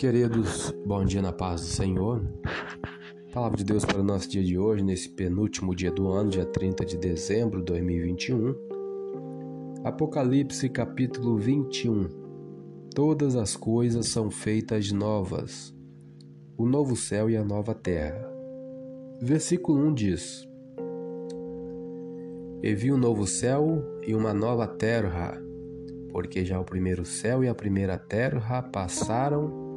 [0.00, 2.22] Queridos, bom dia na paz do Senhor.
[3.34, 6.46] Palavra de Deus para o nosso dia de hoje, nesse penúltimo dia do ano, dia
[6.46, 8.54] 30 de dezembro de 2021.
[9.84, 12.08] Apocalipse capítulo 21.
[12.94, 15.76] Todas as coisas são feitas novas.
[16.56, 18.26] O novo céu e a nova terra.
[19.20, 20.48] Versículo 1 diz:
[22.62, 25.38] E vi um novo céu e uma nova terra,
[26.10, 29.68] porque já o primeiro céu e a primeira terra passaram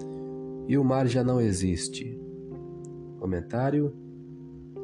[0.67, 2.19] e o mar já não existe.
[3.19, 3.93] Comentário: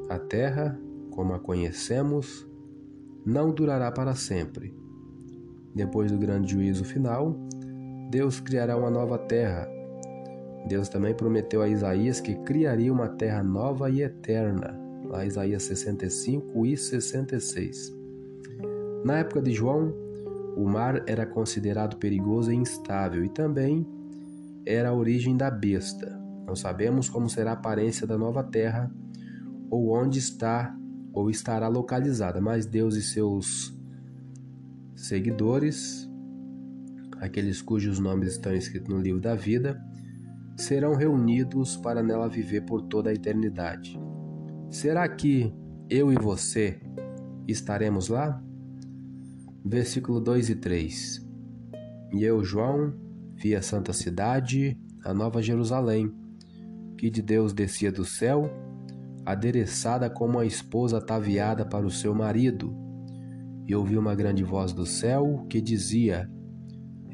[0.10, 0.80] A terra,
[1.12, 2.48] como a conhecemos,
[3.26, 4.74] não durará para sempre.
[5.74, 7.36] Depois do grande juízo final,
[8.10, 9.70] Deus criará uma nova terra.
[10.68, 14.78] Deus também prometeu a Isaías que criaria uma terra nova e eterna.
[15.06, 17.94] Lá Isaías 65 e 66.
[19.04, 19.94] Na época de João,
[20.56, 23.88] o mar era considerado perigoso e instável e também
[24.70, 26.22] era a origem da besta.
[26.46, 28.92] Não sabemos como será a aparência da nova terra
[29.68, 30.76] ou onde está
[31.12, 33.76] ou estará localizada, mas Deus e seus
[34.96, 36.08] seguidores,
[37.18, 39.82] aqueles cujos nomes estão escritos no livro da vida,
[40.56, 44.00] serão reunidos para nela viver por toda a eternidade.
[44.70, 45.52] Será que
[45.90, 46.80] eu e você
[47.48, 48.40] estaremos lá?
[49.66, 51.28] Versículo 2 e 3.
[52.14, 53.09] E eu, João,
[53.40, 56.14] vi a santa cidade, a nova Jerusalém,
[56.98, 58.52] que de Deus descia do céu,
[59.26, 62.76] adereçada como a esposa ataviada para o seu marido.
[63.66, 66.30] E ouvi uma grande voz do céu que dizia: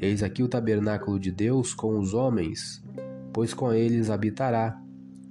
[0.00, 2.82] Eis aqui o tabernáculo de Deus com os homens,
[3.32, 4.76] pois com eles habitará,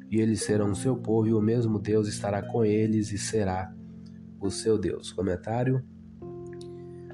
[0.09, 3.69] e eles serão o seu povo, e o mesmo Deus estará com eles e será
[4.39, 5.11] o seu Deus.
[5.11, 5.83] Comentário: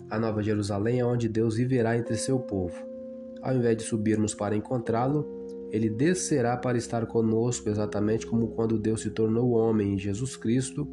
[0.08, 2.91] A Nova Jerusalém é onde Deus viverá entre seu povo
[3.42, 5.25] ao invés de subirmos para encontrá-lo,
[5.72, 10.88] ele descerá para estar conosco, exatamente como quando Deus se tornou homem em Jesus Cristo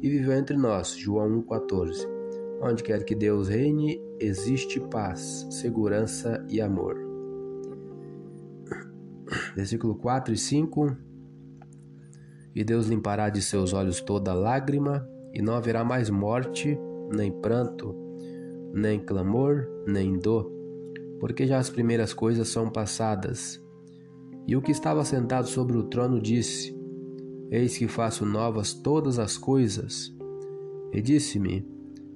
[0.00, 0.94] e viveu entre nós.
[0.94, 2.06] João 1,14.
[2.60, 6.96] Onde quer que Deus reine, existe paz, segurança e amor.
[9.56, 10.96] Versículo 4 e 5.
[12.54, 16.78] E Deus limpará de seus olhos toda lágrima, e não haverá mais morte,
[17.10, 17.96] nem pranto,
[18.74, 20.61] nem clamor, nem dor
[21.22, 23.64] porque já as primeiras coisas são passadas.
[24.44, 26.76] E o que estava sentado sobre o trono disse:
[27.48, 30.12] Eis que faço novas todas as coisas.
[30.92, 31.64] E disse-me: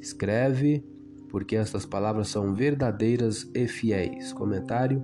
[0.01, 0.85] Escreve,
[1.29, 4.33] porque estas palavras são verdadeiras e fiéis.
[4.33, 5.01] Comentário: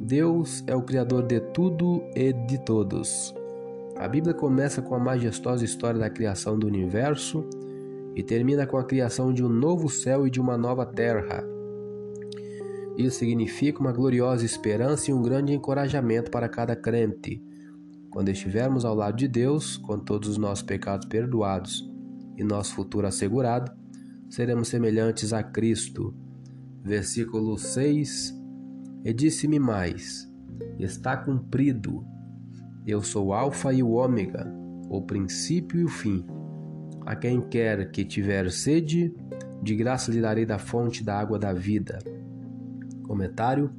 [0.00, 3.34] Deus é o Criador de tudo e de todos.
[3.98, 7.44] A Bíblia começa com a majestosa história da criação do universo
[8.16, 11.57] e termina com a criação de um novo céu e de uma nova terra.
[12.98, 17.40] Isso significa uma gloriosa esperança e um grande encorajamento para cada crente.
[18.10, 21.88] Quando estivermos ao lado de Deus, com todos os nossos pecados perdoados
[22.36, 23.70] e nosso futuro assegurado,
[24.28, 26.12] seremos semelhantes a Cristo.
[26.82, 28.34] Versículo 6:
[29.04, 30.28] E disse-me mais:
[30.76, 32.04] Está cumprido.
[32.84, 34.52] Eu sou o Alfa e o Ômega,
[34.90, 36.26] o princípio e o fim.
[37.06, 39.14] A quem quer que tiver sede,
[39.62, 42.00] de graça lhe darei da fonte da água da vida.
[43.08, 43.72] Comentário: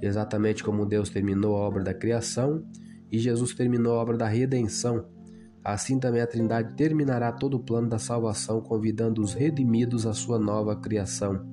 [0.00, 2.64] exatamente como Deus terminou a obra da criação
[3.10, 5.04] e Jesus terminou a obra da redenção,
[5.64, 10.38] assim também a Trindade terminará todo o plano da salvação, convidando os redimidos à sua
[10.38, 11.44] nova criação.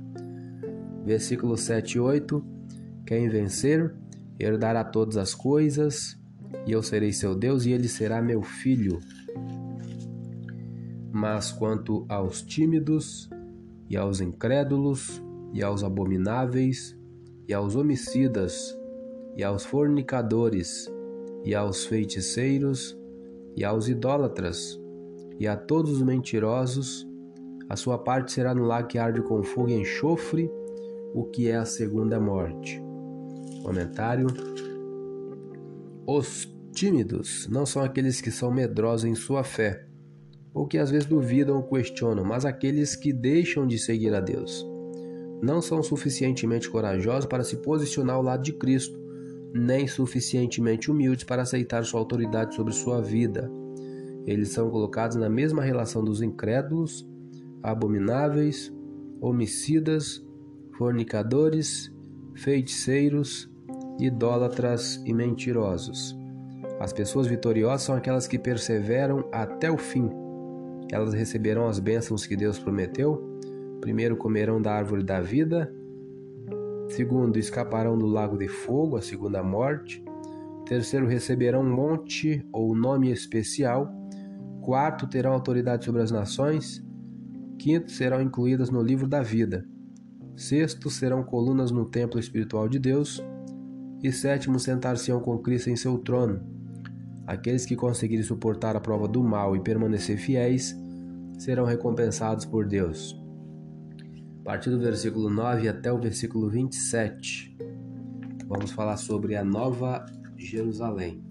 [1.03, 2.45] Versículos 7 e 8:
[3.05, 3.93] Quem vencer
[4.39, 6.17] herdará todas as coisas,
[6.65, 8.99] e eu serei seu Deus, e ele será meu filho.
[11.11, 13.29] Mas quanto aos tímidos,
[13.89, 15.23] e aos incrédulos,
[15.53, 16.95] e aos abomináveis,
[17.47, 18.77] e aos homicidas,
[19.35, 20.91] e aos fornicadores,
[21.45, 22.97] e aos feiticeiros,
[23.55, 24.79] e aos idólatras,
[25.39, 27.07] e a todos os mentirosos,
[27.69, 30.51] a sua parte será no lago que arde com fogo e enxofre,
[31.13, 32.81] o que é a segunda morte.
[33.63, 34.27] Comentário:
[36.05, 39.85] Os tímidos não são aqueles que são medrosos em sua fé,
[40.53, 44.65] ou que às vezes duvidam ou questionam, mas aqueles que deixam de seguir a Deus
[45.41, 48.99] não são suficientemente corajosos para se posicionar ao lado de Cristo,
[49.53, 53.51] nem suficientemente humildes para aceitar sua autoridade sobre sua vida.
[54.25, 57.07] Eles são colocados na mesma relação dos incrédulos,
[57.63, 58.73] abomináveis,
[59.21, 60.23] homicidas,
[60.77, 61.91] fornicadores,
[62.35, 63.49] feiticeiros,
[63.99, 66.15] idólatras e mentirosos.
[66.79, 70.09] As pessoas vitoriosas são aquelas que perseveram até o fim.
[70.91, 73.26] Elas receberão as bênçãos que Deus prometeu
[73.81, 75.71] Primeiro, comerão da árvore da vida.
[76.89, 80.03] Segundo, escaparão do lago de fogo, a segunda morte.
[80.65, 83.91] Terceiro, receberão um monte ou nome especial.
[84.61, 86.83] Quarto, terão autoridade sobre as nações.
[87.57, 89.65] Quinto, serão incluídas no livro da vida.
[90.35, 93.23] Sexto, serão colunas no templo espiritual de Deus.
[94.03, 96.41] E sétimo, sentar-se-ão com Cristo em seu trono.
[97.25, 100.75] Aqueles que conseguirem suportar a prova do mal e permanecer fiéis
[101.37, 103.26] serão recompensados por Deus.
[104.47, 107.53] Partir do versículo 9 até o versículo 27,
[108.47, 110.05] vamos falar sobre a nova
[110.37, 111.21] Jerusalém.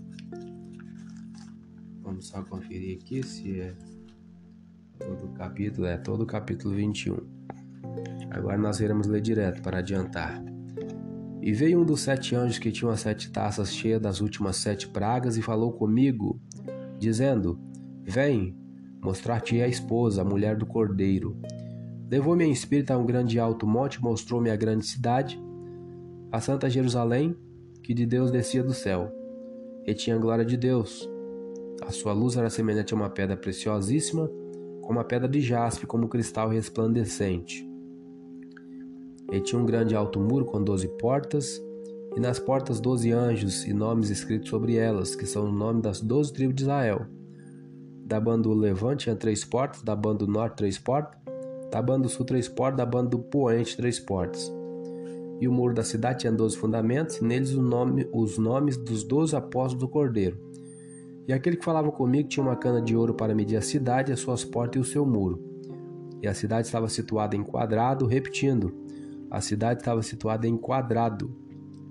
[2.02, 3.74] Vamos só conferir aqui se é
[4.98, 7.16] todo o capítulo, é todo o capítulo 21.
[8.32, 10.44] Agora nós iremos ler direto para adiantar.
[11.40, 15.38] E veio um dos sete anjos que tinha sete taças cheias das últimas sete pragas
[15.38, 16.38] e falou comigo,
[16.98, 17.58] dizendo:
[18.04, 18.54] Vem,
[19.02, 21.40] mostrar-te a esposa, a mulher do cordeiro.
[22.10, 25.40] Levou-me em espírito a um grande alto monte, mostrou-me a grande cidade,
[26.30, 27.36] a santa Jerusalém,
[27.82, 29.12] que de Deus descia do céu,
[29.84, 31.08] e tinha a glória de Deus.
[31.82, 34.30] A sua luz era semelhante a uma pedra preciosíssima,
[34.82, 37.68] como a pedra de jaspe, como cristal resplandecente.
[39.32, 41.60] E tinha um grande alto muro com doze portas,
[42.16, 46.00] e nas portas doze anjos e nomes escritos sobre elas, que são o nome das
[46.00, 47.06] doze tribos de Israel.
[48.04, 51.20] Da banda do levante tinha três portas, da banda do norte três portas,
[51.70, 54.52] da banda do sul três portas, da banda do poente três portas.
[55.40, 59.36] E o muro da cidade tinha doze fundamentos, e neles nome, os nomes dos doze
[59.36, 60.38] apóstolos do Cordeiro.
[61.28, 64.20] E aquele que falava comigo tinha uma cana de ouro para medir a cidade, as
[64.20, 65.42] suas portas e o seu muro.
[66.22, 68.72] E a cidade estava situada em quadrado, repetindo,
[69.30, 71.36] a cidade estava situada em quadrado,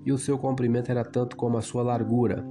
[0.04, 2.44] e o seu comprimento era tanto como a sua largura.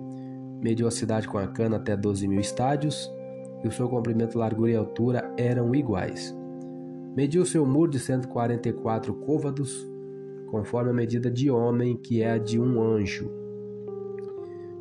[0.62, 3.12] Mediu a cidade com a cana até doze mil estádios,
[3.63, 6.36] e o seu comprimento, largura e altura eram iguais.
[7.15, 9.88] Mediu seu muro de 144 côvados,
[10.51, 13.31] conforme a medida de homem, que é a de um anjo.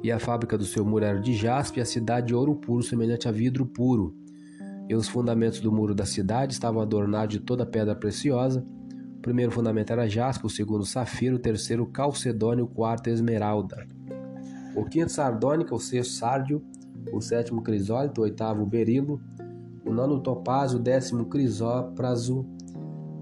[0.02, 2.82] E a fábrica do seu muro era de jaspe, e a cidade de ouro puro,
[2.82, 4.16] semelhante a vidro puro.
[4.88, 8.66] E os fundamentos do muro da cidade estavam adornados de toda pedra preciosa.
[9.16, 13.86] O primeiro fundamento era jaspe, o segundo safiro, o terceiro calcedônio, o quarto esmeralda.
[14.74, 16.64] O quinto sardônica, o sexto sárdio,
[17.12, 19.20] o sétimo crisólito, o oitavo berilo,
[19.86, 22.46] o nono topázio, o décimo crisópraso,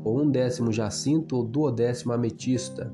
[0.05, 2.93] ou um décimo jacinto ou duodécimo ametista.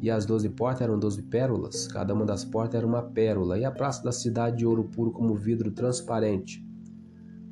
[0.00, 3.64] E as doze portas eram doze pérolas, cada uma das portas era uma pérola, e
[3.64, 6.64] a praça da cidade de ouro puro como vidro transparente.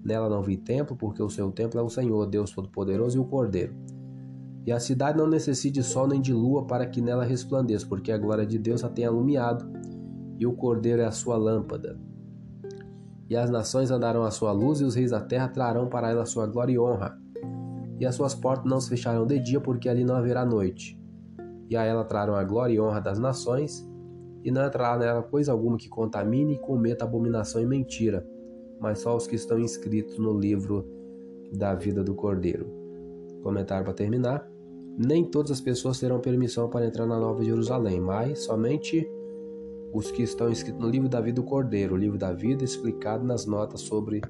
[0.04, 3.24] Nela não vi templo, porque o seu templo é o Senhor, Deus Todo-Poderoso e o
[3.24, 3.74] Cordeiro.
[4.66, 8.12] E a cidade não necessita de sol nem de lua para que nela resplandeça, porque
[8.12, 9.66] a glória de Deus a tem alumiado,
[10.38, 11.98] e o Cordeiro é a sua lâmpada.
[13.28, 16.26] E as nações andarão à sua luz, e os reis da terra trarão para ela
[16.26, 17.18] sua glória e honra
[17.98, 21.00] e as suas portas não se fecharão de dia, porque ali não haverá noite.
[21.70, 23.88] E a ela trarão a glória e honra das nações,
[24.42, 28.26] e não entrará nela coisa alguma que contamine e cometa abominação e mentira,
[28.80, 30.86] mas só os que estão inscritos no livro
[31.52, 32.66] da vida do Cordeiro.
[33.42, 34.46] Comentário para terminar.
[34.96, 39.08] Nem todas as pessoas terão permissão para entrar na Nova Jerusalém, mas somente
[39.94, 43.24] os que estão inscritos no livro da vida do Cordeiro, o livro da vida explicado
[43.24, 44.20] nas notas sobre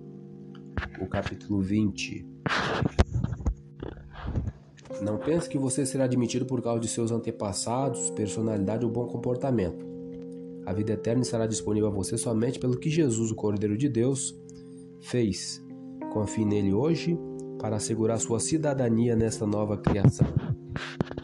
[1.00, 2.26] o capítulo 20.
[5.00, 9.86] Não pense que você será admitido por causa de seus antepassados, personalidade ou bom comportamento.
[10.66, 14.38] A vida eterna estará disponível a você somente pelo que Jesus, o Cordeiro de Deus,
[15.00, 15.64] fez.
[16.12, 17.18] Confie nele hoje
[17.58, 20.26] para assegurar sua cidadania nesta nova criação.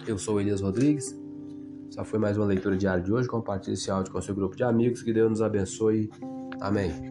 [0.06, 1.14] Eu sou Elias Rodrigues.
[1.90, 3.28] Essa foi mais uma leitura diária de hoje.
[3.28, 5.02] Compartilhe esse áudio com seu grupo de amigos.
[5.02, 6.08] Que Deus nos abençoe.
[6.60, 7.09] Amém.